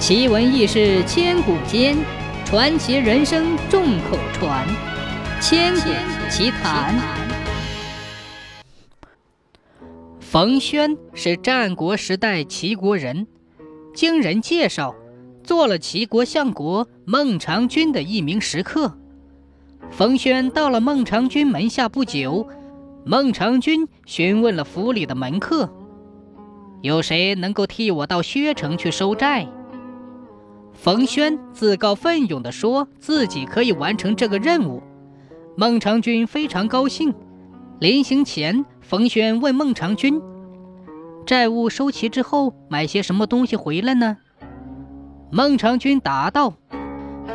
[0.00, 1.94] 奇闻异事千古间，
[2.46, 4.66] 传奇人生众口传。
[5.42, 5.90] 千古
[6.30, 6.98] 奇谈。
[10.18, 13.26] 冯轩是战国时代齐国人，
[13.94, 14.94] 经人介绍，
[15.44, 18.96] 做了齐国相国孟尝君的一名食客。
[19.90, 22.48] 冯轩到了孟尝君门下不久，
[23.04, 25.70] 孟尝君询问了府里的门客
[26.80, 29.46] ：“有谁能够替我到薛城去收债？”
[30.82, 34.82] 冯轩自告奋勇地说自己可以完成这个任务，
[35.54, 37.14] 孟尝君非常高兴。
[37.80, 40.22] 临行前，冯轩问孟尝君
[41.26, 44.16] ：“债务收齐之后，买些什么东西回来呢？”
[45.30, 46.54] 孟尝君答道：“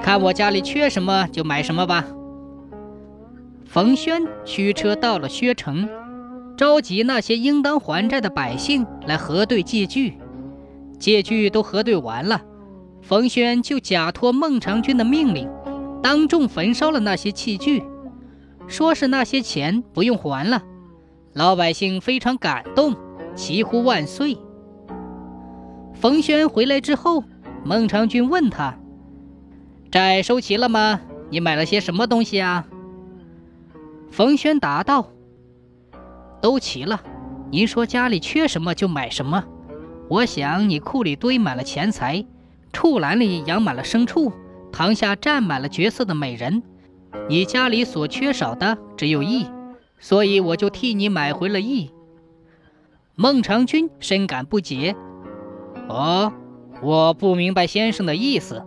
[0.00, 2.02] 看我家里缺什么，就买什么吧。”
[3.68, 5.86] 冯轩驱车到了薛城，
[6.56, 10.14] 召集那些应当还债的百姓来核对借据，
[10.98, 12.40] 借据都核对完了。
[13.06, 15.46] 冯轩就假托孟尝君的命令，
[16.02, 17.84] 当众焚烧了那些器具，
[18.66, 20.62] 说是那些钱不用还了。
[21.34, 22.96] 老百姓非常感动，
[23.36, 24.38] 齐呼万岁。
[25.92, 27.24] 冯轩回来之后，
[27.62, 28.78] 孟尝君问他
[29.92, 31.02] ：“债收齐了吗？
[31.28, 32.66] 你买了些什么东西啊？”
[34.10, 35.10] 冯轩答道
[36.40, 37.02] ：“都齐了。
[37.50, 39.44] 您说家里缺什么就买什么。
[40.08, 42.24] 我想你库里堆满了钱财。”
[42.74, 44.32] 畜栏里养满了牲畜，
[44.72, 46.62] 堂下站满了绝色的美人，
[47.28, 49.46] 你家里所缺少的只有义，
[49.98, 51.92] 所以我就替你买回了义。
[53.14, 54.96] 孟尝君深感不解，
[55.88, 56.32] 哦，
[56.82, 58.62] 我不明白先生的意思。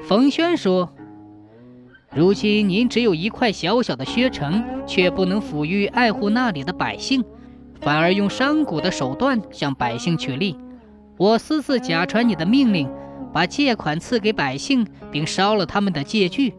[0.00, 0.88] 冯轩说
[2.14, 7.24] ：“如今您只有一块小小的薛城，却不能抚育爱护那里的百姓，
[7.80, 10.56] 反而用商贾的手段向百姓取利。”
[11.18, 12.90] 我私自假传你的命令，
[13.32, 16.54] 把借款赐给百姓，并烧了他们的借据，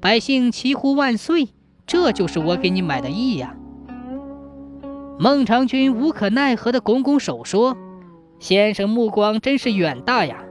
[0.00, 1.48] 百姓齐呼万岁。
[1.86, 3.54] 这就是我给你买的义呀！
[5.18, 7.76] 孟尝君无可奈何地拱拱手说
[8.40, 10.44] ：“先生目光真是远大呀！”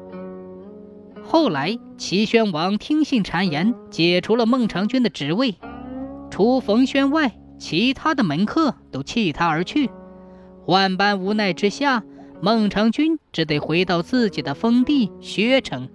[1.25, 5.55] 后来齐宣王听信谗言，解除了孟尝君的职位，
[6.29, 9.89] 除冯轩外，其他的门客都弃他而去。
[10.65, 12.03] 万般无奈之下。
[12.43, 15.87] 孟尝君只得回到自己的封地薛城，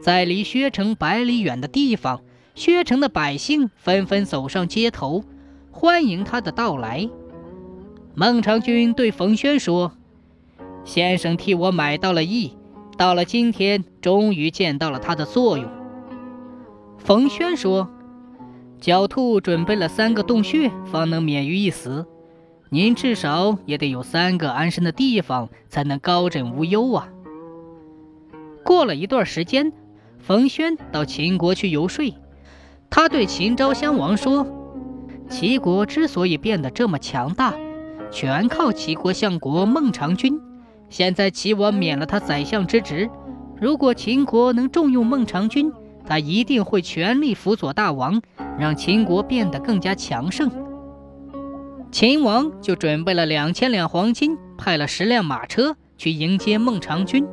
[0.00, 2.22] 在离薛城百里远的地方，
[2.54, 5.22] 薛城的百姓纷纷走上街头，
[5.70, 7.10] 欢迎他的到来。
[8.14, 9.92] 孟尝君对冯轩说
[10.82, 12.56] ：“先生替我买到了义，
[12.96, 15.68] 到了今天，终于见到了它的作用。”
[16.96, 17.90] 冯轩说
[18.80, 22.06] ：“狡兔准备了三个洞穴，方能免于一死。”
[22.74, 27.06] 您至少也得有三个安身的地方，才能高枕无忧啊。
[28.64, 29.74] 过了一段时间，
[30.18, 32.14] 冯轩到秦国去游说，
[32.88, 34.46] 他对秦昭襄王说
[35.28, 37.54] ：“齐国之所以变得这么强大，
[38.10, 40.40] 全靠齐国相国孟尝君。
[40.88, 43.10] 现在齐王免了他宰相之职，
[43.60, 45.70] 如果秦国能重用孟尝君，
[46.06, 48.22] 他一定会全力辅佐大王，
[48.58, 50.50] 让秦国变得更加强盛。”
[51.92, 57.26] 秦王就准备了两千两黄金，派了十辆马车去迎接孟尝君。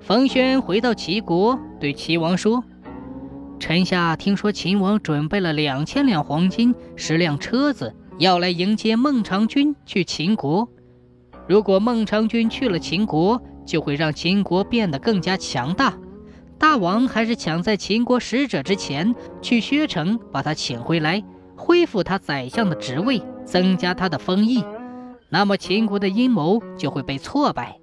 [0.00, 2.62] 冯轩回到齐国，对齐王说
[3.58, 10.68] ：“臣下听说秦王准备了两千两黄金、十辆车子，要来迎接孟尝君去秦国。
[11.48, 15.98] 如果孟尝君去了秦国，就会让秦国变得更加强大。
[16.60, 21.24] 大王还是抢在秦国使者之前，去薛城把他请回来，
[21.58, 24.62] 恢复他宰相的职位。”增加他的封邑，
[25.30, 27.78] 那么秦国的阴谋就会被挫败。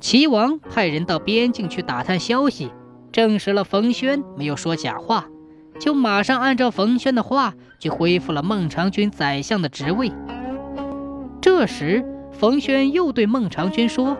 [0.00, 2.70] 齐王派人到边境去打探消息，
[3.10, 5.28] 证实了冯轩没有说假话，
[5.80, 10.12] 就马上按照冯轩的话去恢复了孟尝君宰相的职位。
[11.40, 14.18] 这时，冯轩又对孟尝君说：“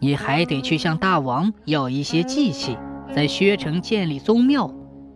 [0.00, 2.76] 你还得去向大王要一些祭器，
[3.16, 4.70] 在薛城建立宗庙，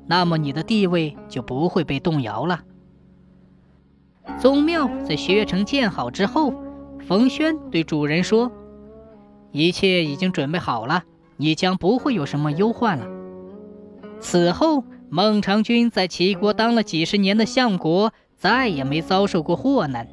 [0.06, 2.62] 那么你的地位就不会被动摇了。”
[4.40, 6.54] 宗庙在薛城建好之后，
[7.06, 8.50] 冯轩对主人说
[9.52, 11.04] ：“一切已经准备好了，
[11.36, 13.06] 你将不会有什么忧患了。”
[14.20, 20.08] 此后，孟尝君在齐国当了几十年的相国，再也没遭受过祸难。